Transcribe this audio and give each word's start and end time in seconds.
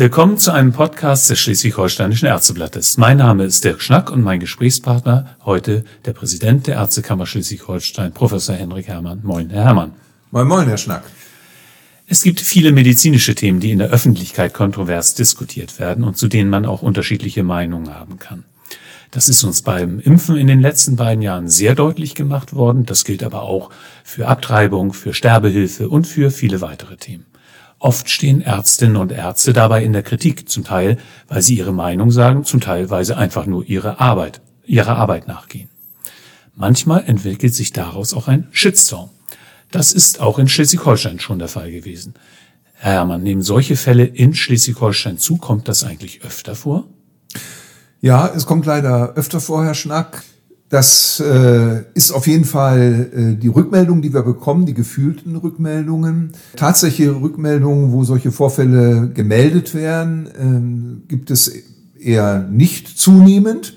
Willkommen 0.00 0.38
zu 0.38 0.50
einem 0.50 0.72
Podcast 0.72 1.28
des 1.28 1.40
Schleswig-Holsteinischen 1.40 2.26
Ärzteblattes. 2.26 2.96
Mein 2.96 3.18
Name 3.18 3.44
ist 3.44 3.64
Dirk 3.64 3.82
Schnack 3.82 4.10
und 4.10 4.22
mein 4.22 4.40
Gesprächspartner 4.40 5.36
heute 5.44 5.84
der 6.06 6.14
Präsident 6.14 6.66
der 6.66 6.76
Ärztekammer 6.76 7.26
Schleswig-Holstein, 7.26 8.14
Professor 8.14 8.54
Henrik 8.54 8.88
Hermann. 8.88 9.20
Moin, 9.22 9.50
Herr 9.50 9.64
Hermann. 9.64 9.92
Moin, 10.30 10.48
moin, 10.48 10.66
Herr 10.66 10.78
Schnack. 10.78 11.02
Es 12.06 12.22
gibt 12.22 12.40
viele 12.40 12.72
medizinische 12.72 13.34
Themen, 13.34 13.60
die 13.60 13.72
in 13.72 13.78
der 13.78 13.90
Öffentlichkeit 13.90 14.54
kontrovers 14.54 15.16
diskutiert 15.16 15.78
werden 15.78 16.04
und 16.04 16.16
zu 16.16 16.28
denen 16.28 16.48
man 16.48 16.64
auch 16.64 16.80
unterschiedliche 16.80 17.42
Meinungen 17.42 17.94
haben 17.94 18.18
kann. 18.18 18.44
Das 19.10 19.28
ist 19.28 19.44
uns 19.44 19.60
beim 19.60 20.00
Impfen 20.00 20.38
in 20.38 20.46
den 20.46 20.62
letzten 20.62 20.96
beiden 20.96 21.20
Jahren 21.20 21.46
sehr 21.46 21.74
deutlich 21.74 22.14
gemacht 22.14 22.54
worden. 22.54 22.86
Das 22.86 23.04
gilt 23.04 23.22
aber 23.22 23.42
auch 23.42 23.68
für 24.02 24.28
Abtreibung, 24.28 24.94
für 24.94 25.12
Sterbehilfe 25.12 25.90
und 25.90 26.06
für 26.06 26.30
viele 26.30 26.62
weitere 26.62 26.96
Themen. 26.96 27.26
Oft 27.80 28.10
stehen 28.10 28.42
Ärztinnen 28.42 28.98
und 28.98 29.10
Ärzte 29.10 29.54
dabei 29.54 29.82
in 29.82 29.94
der 29.94 30.02
Kritik, 30.02 30.50
zum 30.50 30.64
Teil, 30.64 30.98
weil 31.28 31.40
sie 31.40 31.56
ihre 31.56 31.72
Meinung 31.72 32.10
sagen, 32.10 32.44
zum 32.44 32.60
Teil, 32.60 32.90
weil 32.90 33.06
sie 33.06 33.16
einfach 33.16 33.46
nur 33.46 33.64
ihre 33.64 33.98
Arbeit, 33.98 34.42
ihrer 34.66 34.96
Arbeit 34.96 35.26
nachgehen. 35.26 35.70
Manchmal 36.54 37.04
entwickelt 37.06 37.54
sich 37.54 37.72
daraus 37.72 38.12
auch 38.12 38.28
ein 38.28 38.48
Shitstorm. 38.50 39.08
Das 39.70 39.92
ist 39.92 40.20
auch 40.20 40.38
in 40.38 40.46
Schleswig-Holstein 40.46 41.20
schon 41.20 41.38
der 41.38 41.48
Fall 41.48 41.70
gewesen. 41.72 42.12
Herr 42.74 42.92
Herrmann, 42.92 43.22
nehmen 43.22 43.40
solche 43.40 43.76
Fälle 43.76 44.04
in 44.04 44.34
Schleswig-Holstein 44.34 45.16
zu? 45.16 45.38
Kommt 45.38 45.66
das 45.66 45.82
eigentlich 45.82 46.22
öfter 46.22 46.54
vor? 46.54 46.86
Ja, 48.02 48.26
es 48.26 48.44
kommt 48.44 48.66
leider 48.66 49.14
öfter 49.14 49.40
vor, 49.40 49.64
Herr 49.64 49.74
Schnack. 49.74 50.22
Das 50.70 51.18
äh, 51.18 51.82
ist 51.94 52.12
auf 52.12 52.28
jeden 52.28 52.44
Fall 52.44 53.10
äh, 53.12 53.34
die 53.34 53.48
Rückmeldung, 53.48 54.02
die 54.02 54.14
wir 54.14 54.22
bekommen, 54.22 54.66
die 54.66 54.74
gefühlten 54.74 55.34
Rückmeldungen. 55.34 56.30
Tatsächliche 56.54 57.20
Rückmeldungen, 57.20 57.90
wo 57.90 58.04
solche 58.04 58.30
Vorfälle 58.30 59.10
gemeldet 59.12 59.74
werden, 59.74 61.02
äh, 61.02 61.08
gibt 61.08 61.32
es 61.32 61.52
eher 61.98 62.46
nicht 62.48 62.86
zunehmend. 62.86 63.74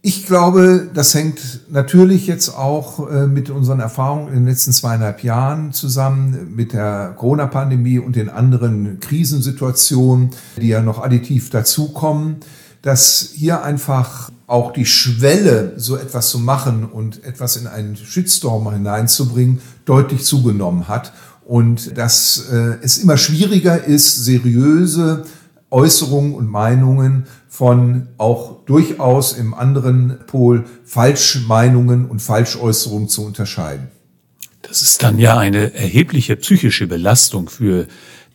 Ich 0.00 0.24
glaube, 0.24 0.88
das 0.94 1.14
hängt 1.14 1.60
natürlich 1.70 2.26
jetzt 2.26 2.56
auch 2.56 3.10
äh, 3.10 3.26
mit 3.26 3.50
unseren 3.50 3.80
Erfahrungen 3.80 4.28
in 4.28 4.34
den 4.34 4.46
letzten 4.46 4.72
zweieinhalb 4.72 5.22
Jahren 5.22 5.72
zusammen, 5.74 6.54
mit 6.56 6.72
der 6.72 7.14
Corona-Pandemie 7.18 7.98
und 7.98 8.16
den 8.16 8.30
anderen 8.30 8.98
Krisensituationen, 9.00 10.30
die 10.58 10.68
ja 10.68 10.80
noch 10.80 11.02
additiv 11.02 11.50
dazukommen, 11.50 12.36
dass 12.82 13.30
hier 13.34 13.62
einfach 13.62 14.30
auch 14.46 14.72
die 14.72 14.86
Schwelle, 14.86 15.74
so 15.76 15.96
etwas 15.96 16.30
zu 16.30 16.38
machen 16.38 16.84
und 16.84 17.22
etwas 17.24 17.56
in 17.56 17.66
einen 17.66 17.96
Shitstorm 17.96 18.70
hineinzubringen, 18.72 19.60
deutlich 19.84 20.24
zugenommen 20.24 20.88
hat. 20.88 21.12
Und 21.44 21.96
dass 21.96 22.48
äh, 22.50 22.76
es 22.82 22.98
immer 22.98 23.16
schwieriger 23.16 23.84
ist, 23.84 24.24
seriöse 24.24 25.24
Äußerungen 25.70 26.34
und 26.34 26.46
Meinungen 26.46 27.26
von 27.48 28.08
auch 28.16 28.64
durchaus 28.64 29.32
im 29.32 29.52
anderen 29.52 30.18
Pol 30.26 30.64
Falschmeinungen 30.84 32.06
und 32.06 32.22
Falschäußerungen 32.22 33.08
zu 33.08 33.24
unterscheiden. 33.24 33.88
Das 34.62 34.82
ist 34.82 35.02
dann 35.02 35.18
ja 35.18 35.38
eine 35.38 35.74
erhebliche 35.74 36.36
psychische 36.36 36.86
Belastung 36.86 37.48
für 37.48 37.86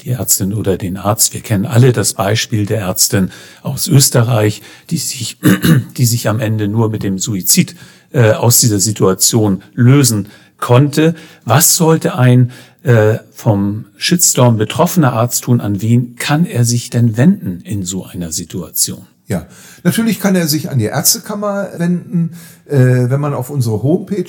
die 0.03 0.11
Ärztin 0.11 0.53
oder 0.53 0.77
den 0.77 0.97
Arzt. 0.97 1.33
Wir 1.33 1.41
kennen 1.41 1.65
alle 1.65 1.93
das 1.93 2.13
Beispiel 2.13 2.65
der 2.65 2.81
Ärztin 2.81 3.31
aus 3.61 3.87
Österreich, 3.87 4.61
die 4.89 4.97
sich, 4.97 5.37
die 5.97 6.05
sich 6.05 6.27
am 6.27 6.39
Ende 6.39 6.67
nur 6.67 6.89
mit 6.89 7.03
dem 7.03 7.19
Suizid 7.19 7.75
äh, 8.11 8.31
aus 8.31 8.59
dieser 8.59 8.79
Situation 8.79 9.63
lösen 9.73 10.27
konnte. 10.57 11.15
Was 11.45 11.75
sollte 11.75 12.15
ein 12.15 12.51
äh, 12.83 13.19
vom 13.33 13.85
Shitstorm 13.97 14.57
betroffener 14.57 15.13
Arzt 15.13 15.45
tun? 15.45 15.61
An 15.61 15.81
wen 15.81 16.15
kann 16.15 16.45
er 16.45 16.65
sich 16.65 16.89
denn 16.89 17.17
wenden 17.17 17.61
in 17.61 17.83
so 17.83 18.05
einer 18.05 18.31
Situation? 18.31 19.05
Ja, 19.27 19.47
natürlich 19.83 20.19
kann 20.19 20.35
er 20.35 20.47
sich 20.47 20.69
an 20.69 20.79
die 20.79 20.85
Ärztekammer 20.85 21.69
wenden. 21.77 22.36
Äh, 22.65 23.09
wenn 23.09 23.21
man 23.21 23.33
auf 23.33 23.49
unsere 23.49 23.81
Homepage 23.83 24.25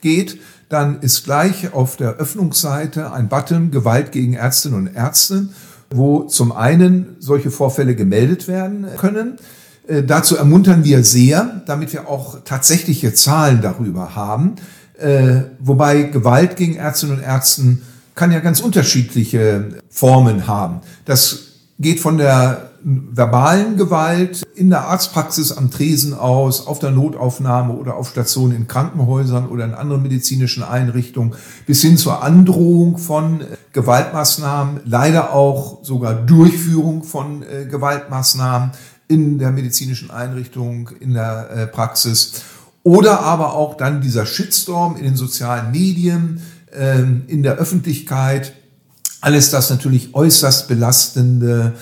geht, 0.00 0.38
dann 0.68 1.00
ist 1.00 1.24
gleich 1.24 1.72
auf 1.72 1.96
der 1.96 2.14
Öffnungsseite 2.14 3.12
ein 3.12 3.28
Button 3.28 3.70
Gewalt 3.70 4.12
gegen 4.12 4.34
Ärztinnen 4.34 4.78
und 4.78 4.94
Ärzte, 4.94 5.48
wo 5.90 6.24
zum 6.24 6.52
einen 6.52 7.16
solche 7.20 7.50
Vorfälle 7.50 7.94
gemeldet 7.94 8.48
werden 8.48 8.86
können. 8.96 9.36
Äh, 9.86 10.02
dazu 10.02 10.36
ermuntern 10.36 10.84
wir 10.84 11.04
sehr, 11.04 11.62
damit 11.66 11.92
wir 11.92 12.08
auch 12.08 12.40
tatsächliche 12.44 13.14
Zahlen 13.14 13.60
darüber 13.60 14.14
haben. 14.14 14.56
Äh, 14.98 15.42
wobei 15.58 16.04
Gewalt 16.04 16.56
gegen 16.56 16.76
Ärztinnen 16.76 17.18
und 17.18 17.22
Ärzten 17.22 17.82
kann 18.14 18.32
ja 18.32 18.40
ganz 18.40 18.60
unterschiedliche 18.60 19.80
Formen 19.90 20.46
haben. 20.46 20.80
Das 21.04 21.38
geht 21.78 22.00
von 22.00 22.16
der 22.16 22.70
verbalen 22.84 23.78
Gewalt 23.78 24.46
in 24.54 24.68
der 24.68 24.86
Arztpraxis 24.88 25.52
am 25.52 25.70
Tresen 25.70 26.12
aus, 26.12 26.66
auf 26.66 26.78
der 26.80 26.90
Notaufnahme 26.90 27.72
oder 27.72 27.96
auf 27.96 28.10
Stationen 28.10 28.54
in 28.54 28.68
Krankenhäusern 28.68 29.48
oder 29.48 29.64
in 29.64 29.72
anderen 29.72 30.02
medizinischen 30.02 30.62
Einrichtungen 30.62 31.34
bis 31.66 31.80
hin 31.80 31.96
zur 31.96 32.22
Androhung 32.22 32.98
von 32.98 33.40
äh, 33.40 33.44
Gewaltmaßnahmen, 33.72 34.80
leider 34.84 35.32
auch 35.32 35.82
sogar 35.82 36.14
Durchführung 36.14 37.04
von 37.04 37.42
äh, 37.42 37.64
Gewaltmaßnahmen 37.64 38.72
in 39.08 39.38
der 39.38 39.50
medizinischen 39.50 40.10
Einrichtung, 40.10 40.90
in 41.00 41.14
der 41.14 41.50
äh, 41.50 41.66
Praxis 41.66 42.42
oder 42.82 43.20
aber 43.20 43.54
auch 43.54 43.78
dann 43.78 44.02
dieser 44.02 44.26
Shitstorm 44.26 44.96
in 44.96 45.04
den 45.04 45.16
sozialen 45.16 45.70
Medien, 45.70 46.42
ähm, 46.72 47.22
in 47.28 47.42
der 47.42 47.54
Öffentlichkeit. 47.54 48.52
Alles 49.22 49.50
das 49.50 49.70
natürlich 49.70 50.14
äußerst 50.14 50.68
belastende 50.68 51.72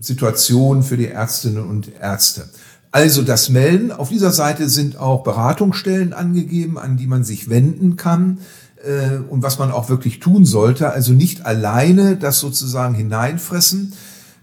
Situation 0.00 0.82
für 0.82 0.96
die 0.96 1.08
Ärztinnen 1.08 1.62
und 1.62 1.92
Ärzte. 2.00 2.48
Also 2.92 3.22
das 3.22 3.48
Melden. 3.50 3.92
Auf 3.92 4.08
dieser 4.08 4.32
Seite 4.32 4.68
sind 4.68 4.96
auch 4.96 5.22
Beratungsstellen 5.22 6.12
angegeben, 6.12 6.78
an 6.78 6.96
die 6.96 7.06
man 7.06 7.22
sich 7.22 7.48
wenden 7.48 7.96
kann 7.96 8.38
äh, 8.84 9.18
und 9.18 9.42
was 9.42 9.58
man 9.58 9.70
auch 9.70 9.88
wirklich 9.88 10.18
tun 10.18 10.44
sollte. 10.44 10.90
Also 10.90 11.12
nicht 11.12 11.46
alleine 11.46 12.16
das 12.16 12.40
sozusagen 12.40 12.94
hineinfressen. 12.94 13.92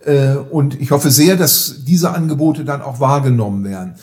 Äh, 0.05 0.35
und 0.35 0.79
ich 0.79 0.91
hoffe 0.91 1.11
sehr, 1.11 1.35
dass 1.35 1.83
diese 1.85 2.11
Angebote 2.11 2.63
dann 2.63 2.81
auch 2.81 3.01
wahrgenommen 3.01 3.65
werden. 3.65 3.95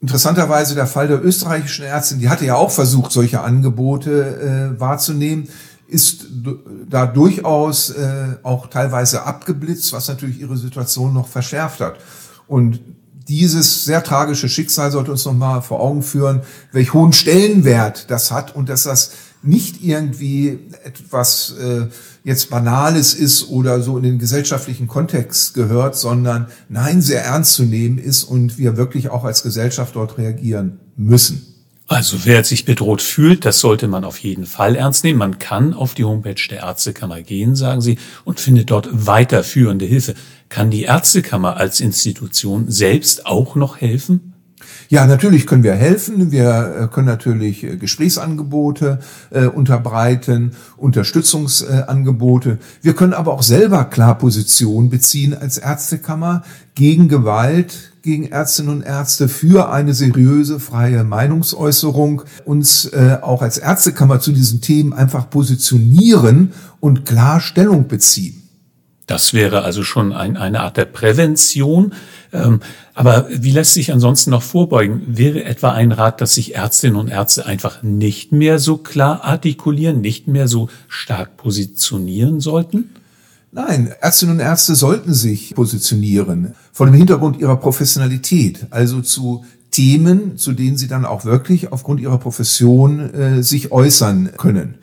Interessanterweise 0.00 0.76
der 0.76 0.86
Fall 0.86 1.08
der 1.08 1.24
österreichischen 1.24 1.84
Ärztin, 1.84 2.20
die 2.20 2.28
hatte 2.28 2.44
ja 2.44 2.54
auch 2.54 2.70
versucht, 2.70 3.10
solche 3.10 3.40
Angebote 3.40 4.74
äh, 4.76 4.80
wahrzunehmen 4.80 5.48
ist 5.88 6.26
da 6.88 7.06
durchaus 7.06 7.90
äh, 7.90 8.36
auch 8.42 8.68
teilweise 8.68 9.24
abgeblitzt, 9.24 9.92
was 9.92 10.08
natürlich 10.08 10.40
ihre 10.40 10.56
Situation 10.56 11.14
noch 11.14 11.28
verschärft 11.28 11.80
hat. 11.80 11.98
Und 12.46 12.80
dieses 13.28 13.84
sehr 13.84 14.02
tragische 14.02 14.48
Schicksal 14.48 14.90
sollte 14.90 15.10
uns 15.10 15.24
nochmal 15.24 15.62
vor 15.62 15.80
Augen 15.80 16.02
führen, 16.02 16.42
welch 16.72 16.94
hohen 16.94 17.12
Stellenwert 17.12 18.10
das 18.10 18.30
hat 18.30 18.54
und 18.54 18.68
dass 18.68 18.84
das 18.84 19.12
nicht 19.42 19.82
irgendwie 19.82 20.58
etwas 20.84 21.54
äh, 21.60 21.86
jetzt 22.24 22.50
Banales 22.50 23.14
ist 23.14 23.48
oder 23.48 23.80
so 23.80 23.96
in 23.96 24.02
den 24.02 24.18
gesellschaftlichen 24.18 24.88
Kontext 24.88 25.54
gehört, 25.54 25.96
sondern 25.96 26.48
nein, 26.68 27.00
sehr 27.00 27.24
ernst 27.24 27.54
zu 27.54 27.62
nehmen 27.62 27.98
ist 27.98 28.24
und 28.24 28.58
wir 28.58 28.76
wirklich 28.76 29.10
auch 29.10 29.24
als 29.24 29.42
Gesellschaft 29.42 29.94
dort 29.94 30.18
reagieren 30.18 30.80
müssen. 30.96 31.47
Also 31.90 32.26
wer 32.26 32.44
sich 32.44 32.66
bedroht 32.66 33.00
fühlt, 33.00 33.46
das 33.46 33.60
sollte 33.60 33.88
man 33.88 34.04
auf 34.04 34.18
jeden 34.18 34.44
Fall 34.44 34.76
ernst 34.76 35.04
nehmen. 35.04 35.18
Man 35.18 35.38
kann 35.38 35.72
auf 35.72 35.94
die 35.94 36.04
Homepage 36.04 36.46
der 36.50 36.58
Ärztekammer 36.58 37.22
gehen, 37.22 37.56
sagen 37.56 37.80
Sie, 37.80 37.98
und 38.24 38.40
findet 38.40 38.70
dort 38.70 38.88
weiterführende 38.92 39.86
Hilfe. 39.86 40.14
Kann 40.50 40.70
die 40.70 40.82
Ärztekammer 40.82 41.56
als 41.56 41.80
Institution 41.80 42.70
selbst 42.70 43.24
auch 43.24 43.54
noch 43.54 43.80
helfen? 43.80 44.27
Ja, 44.90 45.06
natürlich 45.06 45.46
können 45.46 45.64
wir 45.64 45.74
helfen. 45.74 46.32
Wir 46.32 46.84
äh, 46.84 46.88
können 46.88 47.06
natürlich 47.06 47.62
äh, 47.62 47.76
Gesprächsangebote 47.76 49.00
äh, 49.28 49.44
unterbreiten, 49.44 50.52
Unterstützungsangebote. 50.78 52.58
Wir 52.80 52.94
können 52.94 53.12
aber 53.12 53.34
auch 53.34 53.42
selber 53.42 53.84
klar 53.84 54.16
Position 54.16 54.88
beziehen 54.88 55.36
als 55.38 55.58
Ärztekammer 55.58 56.42
gegen 56.74 57.08
Gewalt, 57.08 57.92
gegen 58.00 58.28
Ärztinnen 58.28 58.76
und 58.76 58.82
Ärzte 58.82 59.28
für 59.28 59.70
eine 59.70 59.92
seriöse, 59.92 60.58
freie 60.58 61.04
Meinungsäußerung, 61.04 62.22
uns 62.46 62.86
äh, 62.86 63.18
auch 63.20 63.42
als 63.42 63.58
Ärztekammer 63.58 64.20
zu 64.20 64.32
diesen 64.32 64.62
Themen 64.62 64.94
einfach 64.94 65.28
positionieren 65.28 66.52
und 66.80 67.04
klar 67.04 67.40
Stellung 67.40 67.88
beziehen. 67.88 68.47
Das 69.08 69.32
wäre 69.32 69.62
also 69.62 69.82
schon 69.84 70.12
ein, 70.12 70.36
eine 70.36 70.60
Art 70.60 70.76
der 70.76 70.84
Prävention. 70.84 71.94
Ähm, 72.30 72.60
aber 72.94 73.26
wie 73.30 73.50
lässt 73.50 73.72
sich 73.72 73.90
ansonsten 73.90 74.30
noch 74.30 74.42
vorbeugen? 74.42 75.02
Wäre 75.06 75.44
etwa 75.44 75.70
ein 75.72 75.92
Rat, 75.92 76.20
dass 76.20 76.34
sich 76.34 76.54
Ärztinnen 76.54 76.96
und 76.96 77.08
Ärzte 77.08 77.46
einfach 77.46 77.82
nicht 77.82 78.32
mehr 78.32 78.58
so 78.58 78.76
klar 78.76 79.24
artikulieren, 79.24 80.02
nicht 80.02 80.28
mehr 80.28 80.46
so 80.46 80.68
stark 80.88 81.38
positionieren 81.38 82.40
sollten? 82.40 82.90
Nein, 83.50 83.94
Ärztinnen 84.02 84.34
und 84.34 84.40
Ärzte 84.40 84.74
sollten 84.74 85.14
sich 85.14 85.54
positionieren 85.54 86.54
vor 86.70 86.84
dem 86.84 86.94
Hintergrund 86.94 87.38
ihrer 87.38 87.56
Professionalität, 87.56 88.66
also 88.68 89.00
zu 89.00 89.42
Themen, 89.70 90.36
zu 90.36 90.52
denen 90.52 90.76
sie 90.76 90.86
dann 90.86 91.06
auch 91.06 91.24
wirklich 91.24 91.72
aufgrund 91.72 92.00
ihrer 92.00 92.18
Profession 92.18 93.14
äh, 93.14 93.42
sich 93.42 93.72
äußern 93.72 94.32
können. 94.36 94.74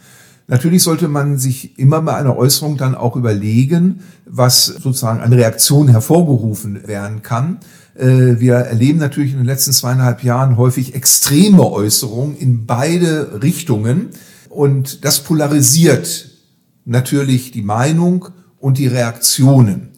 Natürlich 0.47 0.83
sollte 0.83 1.07
man 1.07 1.39
sich 1.39 1.79
immer 1.79 2.01
bei 2.01 2.15
einer 2.15 2.37
Äußerung 2.37 2.77
dann 2.77 2.93
auch 2.93 3.15
überlegen, 3.15 4.01
was 4.25 4.65
sozusagen 4.65 5.21
eine 5.21 5.37
Reaktion 5.37 5.87
hervorgerufen 5.87 6.87
werden 6.87 7.23
kann. 7.23 7.59
Äh, 7.95 8.39
wir 8.39 8.55
erleben 8.55 8.99
natürlich 8.99 9.31
in 9.31 9.37
den 9.37 9.47
letzten 9.47 9.71
zweieinhalb 9.71 10.23
Jahren 10.23 10.57
häufig 10.57 10.93
extreme 10.93 11.71
Äußerungen 11.71 12.37
in 12.37 12.67
beide 12.67 13.41
Richtungen 13.41 14.09
und 14.49 15.03
das 15.03 15.21
polarisiert 15.21 16.29
natürlich 16.85 17.51
die 17.51 17.63
Meinung 17.63 18.29
und 18.59 18.77
die 18.77 18.87
Reaktionen. 18.87 19.89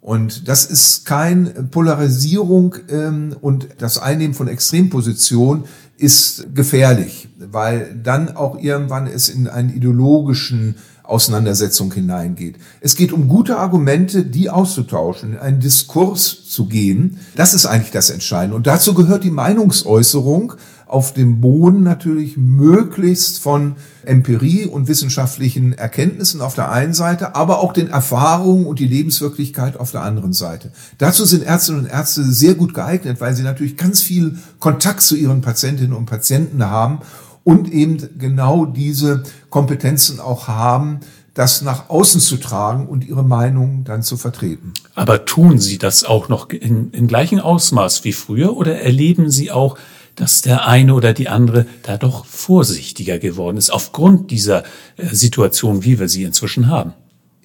Und 0.00 0.46
das 0.46 0.66
ist 0.66 1.04
kein 1.04 1.68
Polarisierung 1.72 2.76
ähm, 2.88 3.34
und 3.40 3.68
das 3.78 3.98
Einnehmen 3.98 4.34
von 4.34 4.46
Extrempositionen 4.46 5.64
ist 5.98 6.54
gefährlich, 6.54 7.28
weil 7.38 7.98
dann 8.02 8.36
auch 8.36 8.58
irgendwann 8.58 9.06
es 9.06 9.28
in 9.28 9.48
einen 9.48 9.74
ideologischen 9.74 10.76
Auseinandersetzung 11.02 11.92
hineingeht. 11.92 12.56
Es 12.80 12.96
geht 12.96 13.12
um 13.12 13.28
gute 13.28 13.58
Argumente, 13.58 14.24
die 14.24 14.50
auszutauschen, 14.50 15.32
in 15.32 15.38
einen 15.38 15.60
Diskurs 15.60 16.48
zu 16.48 16.66
gehen. 16.66 17.20
Das 17.36 17.54
ist 17.54 17.66
eigentlich 17.66 17.92
das 17.92 18.10
Entscheidende. 18.10 18.56
Und 18.56 18.66
dazu 18.66 18.92
gehört 18.94 19.24
die 19.24 19.30
Meinungsäußerung 19.30 20.54
auf 20.86 21.12
dem 21.12 21.40
Boden 21.40 21.82
natürlich 21.82 22.36
möglichst 22.36 23.40
von 23.40 23.74
Empirie 24.04 24.66
und 24.66 24.86
wissenschaftlichen 24.86 25.72
Erkenntnissen 25.72 26.40
auf 26.40 26.54
der 26.54 26.70
einen 26.70 26.94
Seite, 26.94 27.34
aber 27.34 27.58
auch 27.58 27.72
den 27.72 27.88
Erfahrungen 27.88 28.66
und 28.66 28.78
die 28.78 28.86
Lebenswirklichkeit 28.86 29.78
auf 29.78 29.90
der 29.90 30.02
anderen 30.02 30.32
Seite. 30.32 30.70
Dazu 30.98 31.24
sind 31.24 31.42
Ärztinnen 31.42 31.82
und 31.82 31.90
Ärzte 31.90 32.22
sehr 32.22 32.54
gut 32.54 32.72
geeignet, 32.72 33.20
weil 33.20 33.34
sie 33.34 33.42
natürlich 33.42 33.76
ganz 33.76 34.00
viel 34.00 34.38
Kontakt 34.60 35.02
zu 35.02 35.16
ihren 35.16 35.40
Patientinnen 35.40 35.92
und 35.92 36.06
Patienten 36.06 36.64
haben 36.64 37.00
und 37.42 37.72
eben 37.72 37.98
genau 38.18 38.64
diese 38.64 39.24
Kompetenzen 39.50 40.20
auch 40.20 40.46
haben, 40.46 41.00
das 41.34 41.62
nach 41.62 41.90
außen 41.90 42.20
zu 42.20 42.38
tragen 42.38 42.86
und 42.86 43.06
ihre 43.06 43.22
Meinung 43.22 43.84
dann 43.84 44.02
zu 44.02 44.16
vertreten. 44.16 44.72
Aber 44.94 45.26
tun 45.26 45.58
Sie 45.58 45.78
das 45.78 46.04
auch 46.04 46.28
noch 46.28 46.48
in, 46.48 46.90
in 46.92 47.08
gleichem 47.08 47.40
Ausmaß 47.40 48.04
wie 48.04 48.12
früher 48.12 48.56
oder 48.56 48.80
erleben 48.80 49.30
Sie 49.30 49.50
auch, 49.50 49.76
dass 50.16 50.42
der 50.42 50.66
eine 50.66 50.94
oder 50.94 51.12
die 51.12 51.28
andere 51.28 51.66
da 51.82 51.96
doch 51.96 52.26
vorsichtiger 52.26 53.18
geworden 53.18 53.56
ist 53.56 53.70
aufgrund 53.70 54.30
dieser 54.30 54.64
äh, 54.96 55.14
Situation, 55.14 55.84
wie 55.84 55.98
wir 56.00 56.08
sie 56.08 56.24
inzwischen 56.24 56.68
haben? 56.68 56.94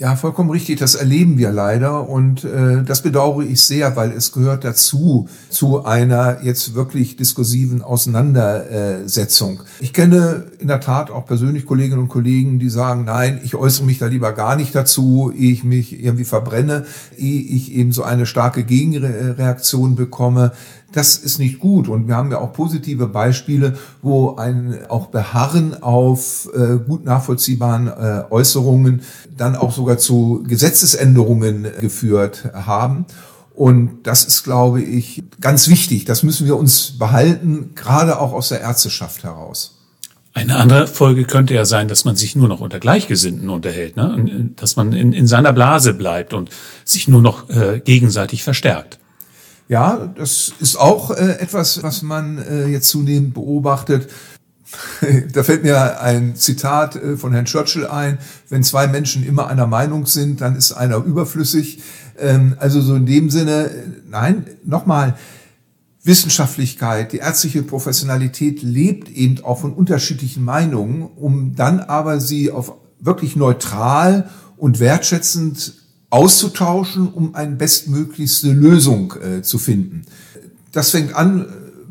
Ja, 0.01 0.15
vollkommen 0.15 0.49
richtig. 0.49 0.79
Das 0.79 0.95
erleben 0.95 1.37
wir 1.37 1.51
leider 1.51 2.09
und 2.09 2.43
äh, 2.43 2.81
das 2.83 3.03
bedauere 3.03 3.43
ich 3.43 3.61
sehr, 3.61 3.95
weil 3.95 4.09
es 4.11 4.31
gehört 4.31 4.63
dazu 4.63 5.29
zu 5.51 5.85
einer 5.85 6.39
jetzt 6.41 6.73
wirklich 6.73 7.17
diskursiven 7.17 7.83
Auseinandersetzung. 7.83 9.59
Ich 9.79 9.93
kenne 9.93 10.45
in 10.57 10.69
der 10.69 10.79
Tat 10.79 11.11
auch 11.11 11.27
persönlich 11.27 11.67
Kolleginnen 11.67 12.01
und 12.01 12.07
Kollegen, 12.07 12.57
die 12.57 12.69
sagen, 12.69 13.05
nein, 13.05 13.41
ich 13.43 13.53
äußere 13.53 13.85
mich 13.85 13.99
da 13.99 14.07
lieber 14.07 14.31
gar 14.31 14.55
nicht 14.55 14.73
dazu, 14.73 15.31
ehe 15.37 15.51
ich 15.51 15.63
mich 15.63 16.03
irgendwie 16.03 16.25
verbrenne, 16.25 16.85
ehe 17.15 17.39
ich 17.39 17.71
eben 17.71 17.91
so 17.91 18.01
eine 18.01 18.25
starke 18.25 18.63
Gegenreaktion 18.63 19.95
bekomme 19.95 20.53
das 20.91 21.17
ist 21.17 21.39
nicht 21.39 21.59
gut. 21.59 21.87
Und 21.87 22.07
wir 22.07 22.15
haben 22.15 22.31
ja 22.31 22.39
auch 22.39 22.53
positive 22.53 23.07
Beispiele, 23.07 23.77
wo 24.01 24.35
ein 24.35 24.79
auch 24.89 25.07
Beharren 25.07 25.81
auf 25.81 26.49
äh, 26.53 26.77
gut 26.77 27.05
nachvollziehbaren 27.05 27.87
äh, 27.87 28.23
Äußerungen 28.29 29.01
dann 29.35 29.55
auch 29.55 29.71
sogar 29.71 29.97
zu 29.97 30.43
Gesetzesänderungen 30.47 31.67
geführt 31.79 32.51
haben. 32.53 33.05
Und 33.53 34.03
das 34.03 34.23
ist, 34.23 34.43
glaube 34.43 34.81
ich, 34.81 35.23
ganz 35.39 35.67
wichtig. 35.67 36.05
Das 36.05 36.23
müssen 36.23 36.47
wir 36.47 36.57
uns 36.57 36.97
behalten, 36.97 37.71
gerade 37.75 38.19
auch 38.19 38.33
aus 38.33 38.49
der 38.49 38.61
Ärzteschaft 38.61 39.23
heraus. 39.23 39.77
Eine 40.33 40.55
andere 40.55 40.87
Folge 40.87 41.25
könnte 41.25 41.53
ja 41.53 41.65
sein, 41.65 41.89
dass 41.89 42.05
man 42.05 42.15
sich 42.15 42.37
nur 42.37 42.47
noch 42.47 42.61
unter 42.61 42.79
Gleichgesinnten 42.79 43.49
unterhält, 43.49 43.97
ne? 43.97 44.49
dass 44.55 44.77
man 44.77 44.93
in, 44.93 45.11
in 45.11 45.27
seiner 45.27 45.51
Blase 45.51 45.93
bleibt 45.93 46.33
und 46.33 46.49
sich 46.85 47.09
nur 47.09 47.21
noch 47.21 47.49
äh, 47.49 47.81
gegenseitig 47.81 48.43
verstärkt. 48.43 49.00
Ja, 49.71 50.13
das 50.17 50.51
ist 50.59 50.75
auch 50.75 51.11
äh, 51.11 51.39
etwas, 51.39 51.81
was 51.81 52.01
man 52.01 52.39
äh, 52.39 52.67
jetzt 52.67 52.89
zunehmend 52.89 53.33
beobachtet. 53.33 54.09
da 55.33 55.43
fällt 55.43 55.63
mir 55.63 56.01
ein 56.01 56.35
Zitat 56.35 56.97
äh, 56.97 57.15
von 57.15 57.31
Herrn 57.31 57.45
Churchill 57.45 57.87
ein. 57.87 58.17
Wenn 58.49 58.63
zwei 58.63 58.87
Menschen 58.87 59.25
immer 59.25 59.47
einer 59.47 59.67
Meinung 59.67 60.07
sind, 60.07 60.41
dann 60.41 60.57
ist 60.57 60.73
einer 60.73 60.97
überflüssig. 60.97 61.81
Ähm, 62.19 62.57
also 62.59 62.81
so 62.81 62.95
in 62.95 63.05
dem 63.05 63.29
Sinne, 63.29 63.67
äh, 63.67 63.73
nein, 64.09 64.45
nochmal, 64.65 65.17
Wissenschaftlichkeit, 66.03 67.13
die 67.13 67.19
ärztliche 67.19 67.63
Professionalität 67.63 68.61
lebt 68.63 69.07
eben 69.07 69.41
auch 69.41 69.61
von 69.61 69.71
unterschiedlichen 69.71 70.43
Meinungen, 70.43 71.03
um 71.03 71.55
dann 71.55 71.79
aber 71.79 72.19
sie 72.19 72.51
auf 72.51 72.73
wirklich 72.99 73.37
neutral 73.37 74.29
und 74.57 74.81
wertschätzend 74.81 75.80
auszutauschen, 76.11 77.07
um 77.07 77.33
eine 77.33 77.55
bestmöglichste 77.55 78.51
Lösung 78.51 79.15
äh, 79.15 79.41
zu 79.41 79.57
finden. 79.57 80.03
Das 80.71 80.91
fängt 80.91 81.15
an, 81.15 81.41
äh, 81.41 81.45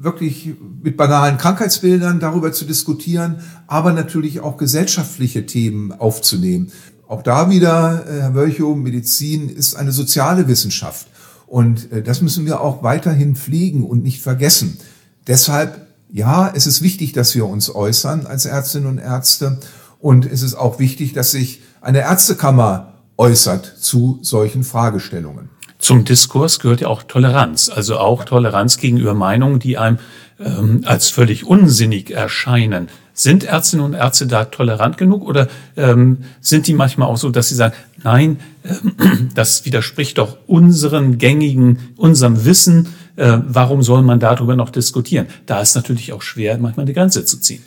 wirklich 0.05 0.55
mit 0.83 0.97
banalen 0.97 1.39
Krankheitsbildern 1.39 2.21
darüber 2.21 2.53
zu 2.53 2.65
diskutieren, 2.65 3.41
aber 3.67 3.93
natürlich 3.93 4.41
auch 4.41 4.57
gesellschaftliche 4.57 5.47
Themen 5.47 5.93
aufzunehmen. 5.93 6.71
Auch 7.09 7.23
da 7.23 7.51
wieder, 7.51 8.07
äh, 8.07 8.21
Herr 8.21 8.35
Wölchow, 8.35 8.77
Medizin 8.77 9.49
ist 9.49 9.75
eine 9.75 9.91
soziale 9.91 10.47
Wissenschaft. 10.49 11.09
Und 11.47 11.91
äh, 11.91 12.03
das 12.03 12.21
müssen 12.21 12.47
wir 12.47 12.61
auch 12.61 12.83
weiterhin 12.83 13.37
pflegen 13.37 13.85
und 13.85 14.03
nicht 14.03 14.23
vergessen. 14.23 14.79
Deshalb, 15.27 15.87
ja, 16.13 16.53
es 16.55 16.67
ist 16.67 16.83
wichtig, 16.83 17.13
dass 17.13 17.35
wir 17.35 17.47
uns 17.47 17.75
äußern 17.75 18.27
als 18.27 18.45
Ärztinnen 18.45 18.89
und 18.89 18.99
Ärzte. 18.99 19.59
Und 19.99 20.27
es 20.27 20.43
ist 20.43 20.55
auch 20.55 20.79
wichtig, 20.79 21.15
dass 21.15 21.31
sich 21.31 21.63
eine 21.81 22.01
Ärztekammer 22.01 22.90
äußert 23.21 23.75
zu 23.79 24.19
solchen 24.23 24.65
Fragestellungen. 24.65 25.51
Zum 25.79 26.05
Diskurs 26.05 26.59
gehört 26.59 26.81
ja 26.81 26.89
auch 26.89 27.03
Toleranz, 27.03 27.69
also 27.69 27.99
auch 27.99 28.25
Toleranz 28.25 28.79
gegenüber 28.79 29.13
Meinungen, 29.13 29.61
die 29.61 29.77
einem 29.77 29.99
ähm, 30.39 30.83
als 30.87 31.11
völlig 31.11 31.45
unsinnig 31.47 32.11
erscheinen. 32.11 32.89
Sind 33.13 33.45
Ärztinnen 33.45 33.85
und 33.85 33.93
Ärzte 33.93 34.27
da 34.27 34.47
tolerant 34.47 34.97
genug 34.97 35.27
oder 35.27 35.49
ähm, 35.77 36.25
sind 36.41 36.67
die 36.67 36.73
manchmal 36.73 37.09
auch 37.09 37.19
so, 37.19 37.29
dass 37.29 37.51
sie 37.51 37.55
sagen, 37.55 37.75
nein, 38.03 38.41
ähm, 38.65 39.29
das 39.35 39.67
widerspricht 39.67 40.17
doch 40.17 40.39
unseren 40.47 41.19
gängigen, 41.19 41.79
unserem 41.97 42.47
Wissen, 42.47 42.89
äh, 43.17 43.39
warum 43.47 43.83
soll 43.83 44.01
man 44.01 44.19
darüber 44.19 44.57
noch 44.57 44.71
diskutieren? 44.71 45.27
Da 45.45 45.61
ist 45.61 45.75
natürlich 45.75 46.15
auch 46.15 46.23
schwer, 46.23 46.57
manchmal 46.57 46.87
eine 46.87 46.95
Grenze 46.95 47.27
zu 47.27 47.39
ziehen. 47.39 47.63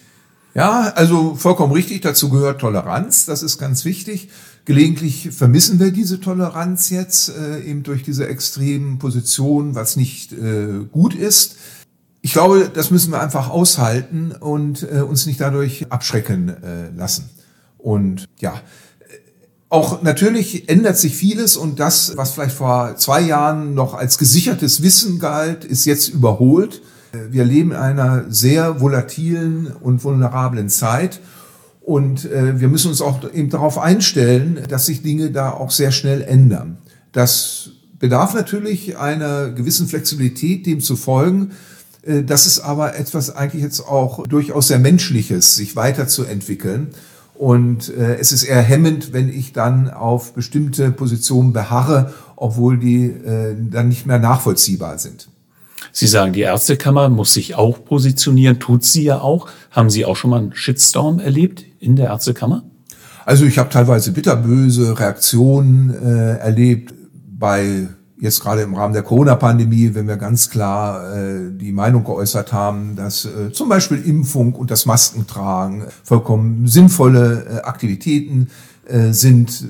Ja, 0.55 0.93
also 0.95 1.33
vollkommen 1.35 1.73
richtig, 1.73 2.01
dazu 2.01 2.29
gehört 2.29 2.61
Toleranz, 2.61 3.25
das 3.25 3.41
ist 3.41 3.57
ganz 3.57 3.85
wichtig. 3.85 4.29
Gelegentlich 4.65 5.29
vermissen 5.31 5.79
wir 5.79 5.91
diese 5.91 6.21
Toleranz 6.21 6.89
jetzt 6.89 7.29
äh, 7.29 7.59
eben 7.61 7.83
durch 7.83 8.03
diese 8.03 8.27
extremen 8.27 8.97
Positionen, 8.97 9.75
was 9.75 9.97
nicht 9.97 10.31
äh, 10.31 10.85
gut 10.89 11.13
ist. 11.13 11.57
Ich 12.21 12.31
glaube, 12.31 12.71
das 12.73 12.89
müssen 12.89 13.11
wir 13.11 13.21
einfach 13.21 13.49
aushalten 13.49 14.31
und 14.31 14.87
äh, 14.89 15.01
uns 15.01 15.25
nicht 15.25 15.41
dadurch 15.41 15.91
abschrecken 15.91 16.47
äh, 16.47 16.89
lassen. 16.95 17.29
Und 17.77 18.29
ja, 18.39 18.61
auch 19.67 20.01
natürlich 20.01 20.69
ändert 20.69 20.97
sich 20.97 21.17
vieles 21.17 21.57
und 21.57 21.81
das, 21.81 22.15
was 22.15 22.31
vielleicht 22.31 22.55
vor 22.55 22.95
zwei 22.95 23.19
Jahren 23.19 23.73
noch 23.73 23.95
als 23.95 24.17
gesichertes 24.17 24.81
Wissen 24.81 25.19
galt, 25.19 25.65
ist 25.65 25.83
jetzt 25.83 26.07
überholt. 26.07 26.81
Wir 27.29 27.43
leben 27.43 27.71
in 27.71 27.77
einer 27.77 28.25
sehr 28.29 28.79
volatilen 28.79 29.67
und 29.67 30.03
vulnerablen 30.03 30.69
Zeit 30.69 31.19
und 31.83 32.25
äh, 32.25 32.59
wir 32.61 32.69
müssen 32.69 32.87
uns 32.87 33.01
auch 33.01 33.19
eben 33.33 33.49
darauf 33.49 33.77
einstellen, 33.77 34.61
dass 34.69 34.85
sich 34.85 35.03
Dinge 35.03 35.31
da 35.31 35.51
auch 35.51 35.69
sehr 35.69 35.91
schnell 35.91 36.21
ändern. 36.21 36.77
Das 37.11 37.71
bedarf 37.99 38.33
natürlich 38.33 38.97
einer 38.97 39.49
gewissen 39.49 39.87
Flexibilität, 39.87 40.65
dem 40.65 40.79
zu 40.79 40.95
folgen. 40.95 41.51
Äh, 42.03 42.23
das 42.23 42.45
ist 42.45 42.59
aber 42.59 42.95
etwas 42.95 43.35
eigentlich 43.35 43.63
jetzt 43.63 43.81
auch 43.81 44.25
durchaus 44.25 44.69
sehr 44.69 44.79
Menschliches, 44.79 45.55
sich 45.55 45.75
weiterzuentwickeln. 45.75 46.89
Und 47.33 47.89
äh, 47.89 48.15
es 48.15 48.31
ist 48.31 48.43
eher 48.43 48.61
hemmend, 48.61 49.11
wenn 49.11 49.27
ich 49.27 49.51
dann 49.51 49.89
auf 49.89 50.33
bestimmte 50.33 50.89
Positionen 50.91 51.51
beharre, 51.51 52.13
obwohl 52.37 52.77
die 52.77 53.07
äh, 53.07 53.55
dann 53.59 53.89
nicht 53.89 54.05
mehr 54.05 54.19
nachvollziehbar 54.19 54.99
sind. 54.99 55.27
Sie 55.91 56.07
sagen, 56.07 56.31
die 56.31 56.41
Ärztekammer 56.41 57.09
muss 57.09 57.33
sich 57.33 57.55
auch 57.55 57.83
positionieren, 57.83 58.59
tut 58.59 58.85
sie 58.85 59.03
ja 59.03 59.19
auch. 59.19 59.49
Haben 59.69 59.89
Sie 59.89 60.05
auch 60.05 60.15
schon 60.15 60.29
mal 60.29 60.39
einen 60.39 60.55
Shitstorm 60.55 61.19
erlebt 61.19 61.65
in 61.83 61.95
der 61.95 62.07
Ärztekammer? 62.07 62.63
Also 63.25 63.45
ich 63.45 63.57
habe 63.57 63.69
teilweise 63.69 64.11
bitterböse 64.11 64.99
Reaktionen 64.99 65.93
äh, 65.93 66.37
erlebt 66.37 66.93
bei 67.27 67.87
jetzt 68.17 68.39
gerade 68.39 68.61
im 68.61 68.73
Rahmen 68.73 68.93
der 68.93 69.03
Corona-Pandemie, 69.03 69.95
wenn 69.95 70.07
wir 70.07 70.15
ganz 70.15 70.49
klar 70.49 71.13
äh, 71.13 71.51
die 71.51 71.73
Meinung 71.73 72.05
geäußert 72.05 72.53
haben, 72.53 72.95
dass 72.95 73.25
äh, 73.25 73.51
zum 73.51 73.67
Beispiel 73.67 74.01
Impfung 74.01 74.55
und 74.55 74.71
das 74.71 74.85
Maskentragen 74.85 75.83
vollkommen 76.03 76.65
sinnvolle 76.67 77.45
äh, 77.45 77.61
Aktivitäten 77.63 78.47
äh, 78.85 79.11
sind, 79.11 79.65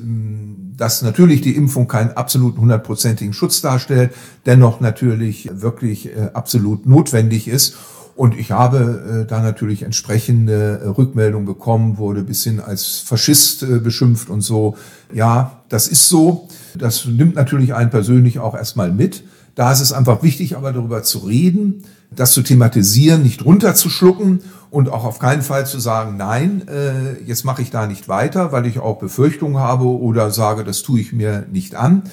dass 0.78 1.02
natürlich 1.02 1.42
die 1.42 1.56
Impfung 1.56 1.88
keinen 1.88 2.12
absoluten 2.12 2.60
hundertprozentigen 2.62 3.34
Schutz 3.34 3.62
darstellt, 3.62 4.12
dennoch 4.46 4.80
natürlich 4.80 5.50
wirklich 5.54 6.08
äh, 6.08 6.30
absolut 6.34 6.86
notwendig 6.86 7.48
ist. 7.48 7.76
Und 8.16 8.38
ich 8.38 8.52
habe 8.52 9.24
äh, 9.24 9.28
da 9.28 9.42
natürlich 9.42 9.84
entsprechende 9.84 10.82
äh, 10.84 10.88
Rückmeldungen 10.88 11.48
bekommen, 11.48 11.98
wurde 11.98 12.24
bis 12.24 12.44
hin 12.44 12.60
als 12.60 13.00
Faschist 13.00 13.64
äh, 13.64 13.80
beschimpft 13.80 14.30
und 14.30 14.42
so. 14.42 14.78
Ja, 15.12 15.64
das 15.70 15.88
ist 15.88 16.10
so. 16.10 16.48
Das 16.76 17.06
nimmt 17.06 17.36
natürlich 17.36 17.74
einen 17.74 17.90
persönlich 17.90 18.40
auch 18.40 18.54
erstmal 18.54 18.92
mit. 18.92 19.24
Da 19.56 19.72
ist 19.72 19.82
es 19.82 19.94
einfach 19.94 20.24
wichtig, 20.24 20.56
aber 20.56 20.74
darüber 20.74 21.04
zu 21.04 21.20
reden, 21.20 21.84
das 22.12 22.32
zu 22.32 22.42
thematisieren, 22.42 23.24
nicht 23.24 23.46
runterzuschlucken 23.46 24.42
und 24.70 24.90
auch 24.90 25.06
auf 25.06 25.20
keinen 25.20 25.42
Fall 25.42 25.66
zu 25.66 25.80
sagen, 25.80 26.18
nein, 26.18 26.68
äh, 26.68 27.24
jetzt 27.24 27.46
mache 27.46 27.62
ich 27.62 27.72
da 27.72 27.88
nicht 27.88 28.08
weiter, 28.08 28.52
weil 28.52 28.66
ich 28.66 28.80
auch 28.80 29.00
Befürchtungen 29.00 29.58
habe 29.58 29.86
oder 29.86 30.32
sage, 30.32 30.64
das 30.64 30.82
tue 30.82 31.00
ich 31.00 31.14
mir 31.14 31.46
nicht 31.52 31.76
an. 31.76 32.04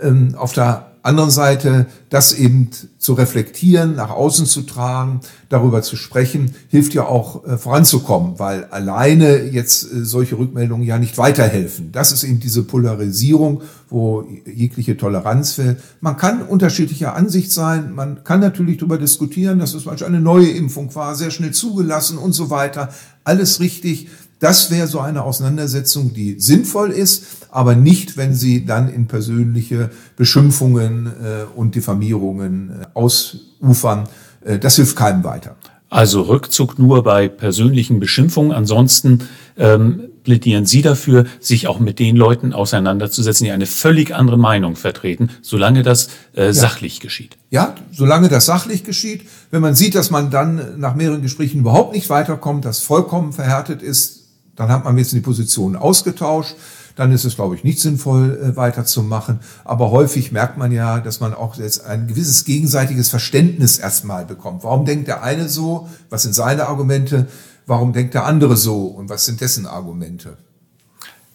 Ähm, 0.00 0.34
auf 0.34 0.52
der 0.52 0.91
anderen 1.02 1.30
Seite 1.30 1.86
das 2.10 2.32
eben 2.32 2.70
zu 2.98 3.14
reflektieren, 3.14 3.96
nach 3.96 4.10
außen 4.10 4.46
zu 4.46 4.62
tragen, 4.62 5.20
darüber 5.48 5.82
zu 5.82 5.96
sprechen, 5.96 6.54
hilft 6.68 6.94
ja 6.94 7.04
auch 7.04 7.44
äh, 7.44 7.58
voranzukommen, 7.58 8.38
weil 8.38 8.66
alleine 8.66 9.44
jetzt 9.44 9.84
äh, 9.84 10.04
solche 10.04 10.38
Rückmeldungen 10.38 10.86
ja 10.86 10.98
nicht 10.98 11.18
weiterhelfen. 11.18 11.90
Das 11.90 12.12
ist 12.12 12.22
eben 12.22 12.38
diese 12.38 12.62
Polarisierung, 12.62 13.62
wo 13.88 14.24
jegliche 14.46 14.96
Toleranz 14.96 15.52
fällt. 15.54 15.78
Man 16.00 16.16
kann 16.16 16.42
unterschiedlicher 16.42 17.16
Ansicht 17.16 17.50
sein, 17.50 17.92
man 17.92 18.24
kann 18.24 18.40
natürlich 18.40 18.76
darüber 18.76 18.98
diskutieren, 18.98 19.58
dass 19.58 19.74
es 19.74 19.84
manchmal 19.84 20.10
eine 20.10 20.20
neue 20.20 20.50
Impfung 20.50 20.94
war, 20.94 21.14
sehr 21.14 21.30
schnell 21.30 21.52
zugelassen 21.52 22.18
und 22.18 22.32
so 22.32 22.50
weiter. 22.50 22.90
Alles 23.24 23.60
richtig. 23.60 24.08
Das 24.42 24.72
wäre 24.72 24.88
so 24.88 24.98
eine 24.98 25.22
Auseinandersetzung, 25.22 26.14
die 26.14 26.40
sinnvoll 26.40 26.90
ist, 26.90 27.46
aber 27.52 27.76
nicht, 27.76 28.16
wenn 28.16 28.34
sie 28.34 28.66
dann 28.66 28.92
in 28.92 29.06
persönliche 29.06 29.90
Beschimpfungen 30.16 31.06
äh, 31.06 31.44
und 31.54 31.76
Diffamierungen 31.76 32.70
äh, 32.70 32.86
ausufern. 32.92 34.08
Äh, 34.44 34.58
das 34.58 34.74
hilft 34.74 34.96
keinem 34.96 35.22
weiter. 35.22 35.54
Also 35.90 36.22
Rückzug 36.22 36.76
nur 36.76 37.04
bei 37.04 37.28
persönlichen 37.28 38.00
Beschimpfungen. 38.00 38.50
Ansonsten 38.50 39.28
ähm, 39.56 40.08
plädieren 40.24 40.66
Sie 40.66 40.82
dafür, 40.82 41.26
sich 41.38 41.68
auch 41.68 41.78
mit 41.78 42.00
den 42.00 42.16
Leuten 42.16 42.52
auseinanderzusetzen, 42.52 43.44
die 43.44 43.52
eine 43.52 43.66
völlig 43.66 44.12
andere 44.12 44.38
Meinung 44.38 44.74
vertreten, 44.74 45.30
solange 45.42 45.84
das 45.84 46.08
äh, 46.34 46.46
ja. 46.46 46.52
sachlich 46.52 46.98
geschieht. 46.98 47.36
Ja, 47.50 47.76
solange 47.92 48.28
das 48.28 48.46
sachlich 48.46 48.82
geschieht. 48.82 49.22
Wenn 49.52 49.62
man 49.62 49.76
sieht, 49.76 49.94
dass 49.94 50.10
man 50.10 50.32
dann 50.32 50.80
nach 50.80 50.96
mehreren 50.96 51.22
Gesprächen 51.22 51.60
überhaupt 51.60 51.94
nicht 51.94 52.10
weiterkommt, 52.10 52.64
das 52.64 52.80
vollkommen 52.80 53.32
verhärtet 53.32 53.82
ist, 53.82 54.21
dann 54.56 54.68
hat 54.68 54.84
man 54.84 54.98
jetzt 54.98 55.12
die 55.12 55.20
Positionen 55.20 55.76
ausgetauscht. 55.76 56.54
Dann 56.94 57.10
ist 57.10 57.24
es, 57.24 57.36
glaube 57.36 57.54
ich, 57.54 57.64
nicht 57.64 57.80
sinnvoll, 57.80 58.38
äh, 58.42 58.56
weiterzumachen. 58.56 59.40
Aber 59.64 59.90
häufig 59.90 60.30
merkt 60.30 60.58
man 60.58 60.72
ja, 60.72 61.00
dass 61.00 61.20
man 61.20 61.32
auch 61.32 61.56
jetzt 61.56 61.86
ein 61.86 62.06
gewisses 62.06 62.44
gegenseitiges 62.44 63.08
Verständnis 63.08 63.78
erstmal 63.78 64.26
bekommt. 64.26 64.62
Warum 64.62 64.84
denkt 64.84 65.08
der 65.08 65.22
eine 65.22 65.48
so? 65.48 65.88
Was 66.10 66.22
sind 66.22 66.34
seine 66.34 66.68
Argumente? 66.68 67.28
Warum 67.66 67.94
denkt 67.94 68.12
der 68.12 68.26
andere 68.26 68.56
so? 68.56 68.84
Und 68.84 69.08
was 69.08 69.24
sind 69.24 69.40
dessen 69.40 69.66
Argumente? 69.66 70.36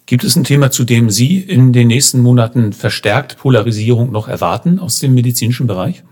Gibt 0.05 0.23
es 0.23 0.35
ein 0.35 0.43
Thema, 0.43 0.71
zu 0.71 0.83
dem 0.83 1.09
Sie 1.09 1.39
in 1.39 1.73
den 1.73 1.87
nächsten 1.87 2.21
Monaten 2.21 2.71
verstärkt 2.71 3.37
Polarisierung 3.39 4.11
noch 4.11 4.27
erwarten 4.27 4.79
aus 4.79 4.99
dem 4.99 5.13
medizinischen 5.13 5.67
Bereich? 5.67 6.03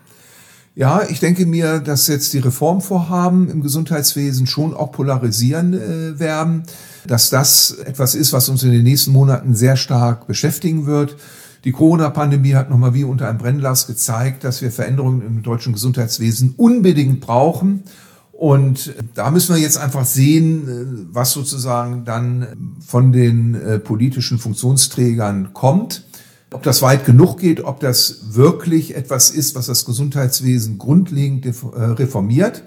Ja, 0.78 1.04
ich 1.08 1.22
denke 1.22 1.46
mir, 1.46 1.80
dass 1.80 2.08
jetzt 2.08 2.34
die 2.34 2.40
Reformvorhaben 2.40 3.50
im 3.50 3.62
Gesundheitswesen 3.62 4.46
schon 4.46 4.74
auch 4.74 4.92
polarisieren 4.92 5.74
äh, 5.74 6.20
werden, 6.20 6.64
dass 7.08 7.30
das 7.30 7.72
etwas 7.72 8.14
ist, 8.14 8.34
was 8.34 8.50
uns 8.50 8.62
in 8.64 8.74
den 8.74 8.84
nächsten 8.84 9.14
Monaten 9.14 9.56
sehr 9.56 9.78
stark 9.78 10.28
beschäftigen 10.28 10.86
wird. 10.86 11.16
Die 11.64 11.72
Corona-Pandemie 11.72 12.56
hat 12.56 12.70
nochmal 12.70 12.94
wie 12.94 13.06
unter 13.06 13.30
einem 13.30 13.38
Brennglas 13.38 13.88
gezeigt, 13.88 14.44
dass 14.44 14.62
wir 14.62 14.70
Veränderungen 14.70 15.22
im 15.22 15.44
deutschen 15.44 15.72
Gesundheitswesen 15.72 16.56
unbedingt 16.58 17.22
brauchen. 17.22 17.84
Und 18.34 18.94
da 19.14 19.32
müssen 19.32 19.56
wir 19.56 19.62
jetzt 19.62 19.78
einfach 19.78 20.04
sehen, 20.04 20.68
äh, 20.68 21.08
was 21.14 21.32
sozusagen 21.32 22.04
dann 22.04 22.78
von 22.86 23.14
den 23.14 23.56
äh, 23.56 23.80
politischen 23.80 24.40
Funktionsträgern 24.40 25.54
kommt. 25.54 26.04
Ob 26.52 26.64
das 26.64 26.82
weit 26.82 27.06
genug 27.06 27.40
geht, 27.40 27.64
ob 27.64 27.80
das 27.80 28.34
wirklich 28.36 28.96
etwas 28.96 29.30
ist, 29.32 29.56
was 29.56 29.66
das 29.66 29.86
Gesundheitswesen 29.86 30.78
grundlegend 30.78 31.46
äh, 31.46 31.50
reformiert. 31.84 32.64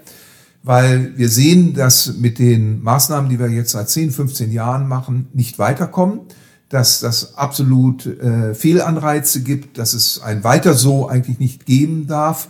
Weil 0.61 1.17
wir 1.17 1.29
sehen, 1.29 1.73
dass 1.73 2.17
mit 2.17 2.37
den 2.37 2.83
Maßnahmen, 2.83 3.29
die 3.29 3.39
wir 3.39 3.49
jetzt 3.49 3.71
seit 3.71 3.89
10, 3.89 4.11
15 4.11 4.51
Jahren 4.51 4.87
machen, 4.87 5.29
nicht 5.33 5.57
weiterkommen, 5.57 6.21
dass 6.67 6.99
das 6.99 7.35
absolut 7.35 8.05
äh, 8.05 8.53
Fehlanreize 8.53 9.41
gibt, 9.41 9.77
dass 9.77 9.93
es 9.93 10.21
ein 10.21 10.43
Weiter 10.43 10.73
so 10.73 11.07
eigentlich 11.07 11.39
nicht 11.39 11.65
geben 11.65 12.05
darf. 12.07 12.49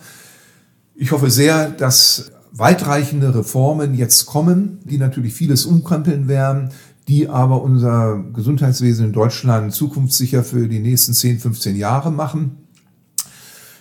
Ich 0.95 1.11
hoffe 1.11 1.29
sehr, 1.29 1.69
dass 1.69 2.31
weitreichende 2.51 3.33
Reformen 3.33 3.93
jetzt 3.93 4.25
kommen, 4.25 4.79
die 4.83 4.97
natürlich 4.97 5.33
vieles 5.33 5.65
umkrempeln 5.65 6.27
werden, 6.27 6.69
die 7.09 7.27
aber 7.27 7.63
unser 7.63 8.23
Gesundheitswesen 8.33 9.07
in 9.07 9.13
Deutschland 9.13 9.73
zukunftssicher 9.73 10.43
für 10.43 10.67
die 10.67 10.79
nächsten 10.79 11.13
10, 11.13 11.39
15 11.39 11.75
Jahre 11.75 12.11
machen. 12.11 12.67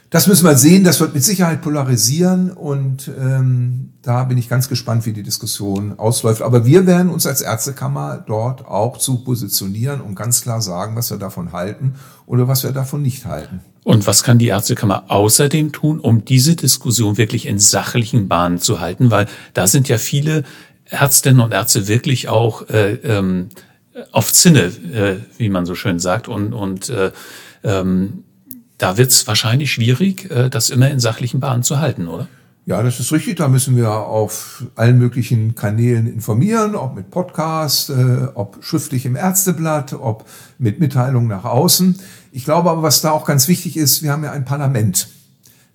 Das 0.09 0.27
müssen 0.27 0.47
wir 0.47 0.57
sehen, 0.57 0.85
das 0.85 1.01
wird 1.01 1.13
mit 1.13 1.23
Sicherheit 1.23 1.61
polarisieren 1.61 2.51
und 2.51 3.11
ähm, 3.21 3.93
da 4.01 4.25
bin 4.25 4.39
ich 4.39 4.49
ganz 4.49 4.71
gespannt, 4.71 5.05
wie 5.05 5.13
die 5.13 5.23
Diskussion 5.23 5.99
ausläuft. 5.99 6.41
Aber 6.41 6.65
wir 6.65 6.87
werden 6.87 7.11
uns 7.11 7.27
als 7.27 7.43
Ärztekammer 7.43 8.25
dort 8.27 8.67
auch 8.67 8.97
zu 8.97 9.23
positionieren 9.23 10.01
und 10.01 10.15
ganz 10.15 10.41
klar 10.41 10.63
sagen, 10.63 10.97
was 10.97 11.11
wir 11.11 11.19
davon 11.19 11.53
halten 11.53 11.97
oder 12.25 12.49
was 12.49 12.65
wir 12.65 12.73
davon 12.73 13.03
nicht 13.03 13.27
halten. 13.27 13.61
Und 13.85 14.07
was 14.07 14.23
kann 14.23 14.39
die 14.39 14.49
Ärztekammer 14.49 15.05
außerdem 15.09 15.73
tun, 15.73 16.01
um 16.01 16.25
diese 16.25 16.57
Diskussion 16.57 17.19
wirklich 17.19 17.47
in 17.47 17.59
sachlichen 17.59 18.29
Bahnen 18.29 18.59
zu 18.59 18.81
halten? 18.81 19.11
Weil 19.11 19.27
da 19.53 19.67
sind 19.67 19.89
ja 19.89 19.99
viele 19.99 20.45
Ärztinnen 20.89 21.41
und 21.41 21.53
Ärzte 21.53 21.89
wirklich 21.89 22.29
auch 22.29 22.69
äh, 22.69 22.95
ähm, 22.95 23.49
auf 24.13 24.33
Zinne, 24.33 24.65
äh, 24.93 25.17
wie 25.37 25.49
man 25.49 25.67
so 25.67 25.75
schön 25.75 25.99
sagt. 25.99 26.29
Und, 26.29 26.53
und 26.53 26.89
äh, 26.89 27.13
ähm, 27.65 28.25
da 28.79 28.97
wird 28.97 29.11
es 29.11 29.27
wahrscheinlich 29.27 29.73
schwierig, 29.73 30.31
äh, 30.31 30.49
das 30.49 30.71
immer 30.71 30.91
in 30.91 31.01
sachlichen 31.01 31.41
Bahnen 31.41 31.63
zu 31.63 31.79
halten, 31.79 32.09
oder? 32.09 32.29
Ja, 32.69 32.83
das 32.83 33.01
ist 33.01 33.13
richtig. 33.13 33.37
Da 33.37 33.49
müssen 33.49 33.77
wir 33.77 33.91
auf 33.91 34.65
allen 34.75 34.99
möglichen 34.99 35.55
Kanälen 35.55 36.07
informieren, 36.07 36.75
ob 36.75 36.95
mit 36.95 37.11
Podcast, 37.11 37.89
äh, 37.89 38.29
ob 38.35 38.59
schriftlich 38.63 39.07
im 39.07 39.17
Ärzteblatt, 39.17 39.95
ob 39.95 40.27
mit 40.59 40.79
Mitteilungen 40.79 41.29
nach 41.29 41.45
außen. 41.45 41.99
Ich 42.31 42.45
glaube 42.45 42.71
aber, 42.71 42.83
was 42.83 43.01
da 43.01 43.11
auch 43.13 43.25
ganz 43.25 43.49
wichtig 43.49 43.77
ist, 43.79 44.03
wir 44.03 44.13
haben 44.13 44.23
ja 44.23 44.33
ein 44.33 44.45
Parlament. 44.45 45.09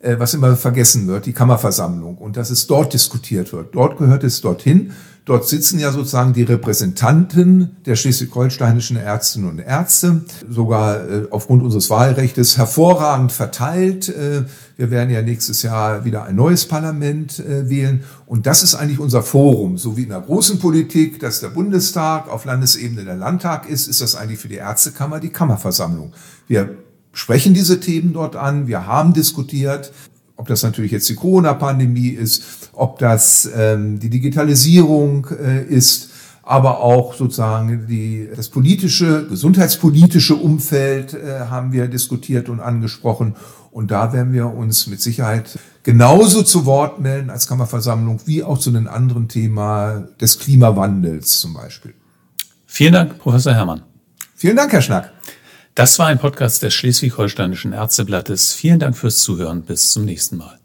Äh, 0.03 0.19
was 0.19 0.33
immer 0.33 0.57
vergessen 0.57 1.07
wird, 1.07 1.25
die 1.25 1.31
Kammerversammlung 1.31 2.17
und 2.17 2.35
dass 2.35 2.49
es 2.49 2.67
dort 2.67 2.93
diskutiert 2.93 3.53
wird. 3.53 3.73
Dort 3.73 3.97
gehört 3.97 4.25
es 4.25 4.41
dorthin. 4.41 4.91
Dort 5.23 5.47
sitzen 5.47 5.79
ja 5.79 5.93
sozusagen 5.93 6.33
die 6.33 6.43
Repräsentanten 6.43 7.77
der 7.85 7.95
schleswig-holsteinischen 7.95 8.97
Ärztinnen 8.97 9.49
und 9.49 9.59
Ärzte, 9.59 10.25
sogar 10.49 11.09
äh, 11.09 11.27
aufgrund 11.29 11.63
unseres 11.63 11.89
Wahlrechts 11.89 12.57
hervorragend 12.57 13.31
verteilt. 13.31 14.09
Äh, 14.09 14.43
wir 14.75 14.91
werden 14.91 15.09
ja 15.09 15.21
nächstes 15.21 15.61
Jahr 15.61 16.03
wieder 16.03 16.25
ein 16.25 16.35
neues 16.35 16.65
Parlament 16.65 17.39
äh, 17.39 17.69
wählen. 17.69 18.03
Und 18.25 18.45
das 18.45 18.61
ist 18.61 18.75
eigentlich 18.75 18.99
unser 18.99 19.23
Forum. 19.23 19.77
So 19.77 19.95
wie 19.95 20.03
in 20.03 20.09
der 20.09 20.19
großen 20.19 20.59
Politik, 20.59 21.21
dass 21.21 21.39
der 21.39 21.47
Bundestag 21.47 22.29
auf 22.29 22.43
Landesebene 22.43 23.05
der 23.05 23.15
Landtag 23.15 23.69
ist, 23.69 23.87
ist 23.87 24.01
das 24.01 24.17
eigentlich 24.17 24.39
für 24.39 24.49
die 24.49 24.55
Ärztekammer 24.55 25.21
die 25.21 25.29
Kammerversammlung. 25.29 26.11
Wir 26.49 26.75
sprechen 27.13 27.53
diese 27.53 27.79
Themen 27.79 28.11
dort 28.11 28.35
an. 28.35 28.67
Wir 28.67 28.85
haben 28.85 29.13
diskutiert, 29.13 29.93
ob 30.35 30.47
das 30.47 30.63
natürlich 30.63 30.91
jetzt 30.91 31.07
die 31.07 31.15
Corona-Pandemie 31.15 32.09
ist, 32.09 32.43
ob 32.73 32.99
das 32.99 33.49
ähm, 33.55 33.99
die 33.99 34.09
Digitalisierung 34.09 35.27
äh, 35.39 35.63
ist, 35.63 36.09
aber 36.41 36.81
auch 36.81 37.13
sozusagen 37.13 37.87
die, 37.87 38.27
das 38.35 38.49
politische, 38.49 39.27
gesundheitspolitische 39.27 40.35
Umfeld 40.35 41.13
äh, 41.13 41.45
haben 41.49 41.71
wir 41.71 41.87
diskutiert 41.87 42.49
und 42.49 42.59
angesprochen. 42.59 43.35
Und 43.71 43.91
da 43.91 44.11
werden 44.11 44.33
wir 44.33 44.47
uns 44.53 44.87
mit 44.87 45.01
Sicherheit 45.01 45.57
genauso 45.83 46.43
zu 46.43 46.65
Wort 46.65 46.99
melden 46.99 47.29
als 47.29 47.47
Kammerversammlung 47.47 48.19
wie 48.25 48.43
auch 48.43 48.57
zu 48.57 48.69
einem 48.69 48.87
anderen 48.87 49.29
Thema 49.29 50.07
des 50.19 50.37
Klimawandels 50.39 51.39
zum 51.39 51.53
Beispiel. 51.53 51.93
Vielen 52.65 52.93
Dank, 52.93 53.19
Professor 53.19 53.53
Herrmann. 53.53 53.83
Vielen 54.35 54.57
Dank, 54.57 54.73
Herr 54.73 54.81
Schnack. 54.81 55.13
Das 55.75 55.97
war 55.97 56.05
ein 56.07 56.19
Podcast 56.19 56.61
des 56.61 56.73
Schleswig-Holsteinischen 56.75 57.73
Ärzteblattes. 57.73 58.53
Vielen 58.53 58.79
Dank 58.79 58.95
fürs 58.95 59.19
Zuhören. 59.19 59.63
Bis 59.63 59.91
zum 59.91 60.05
nächsten 60.05 60.37
Mal. 60.37 60.59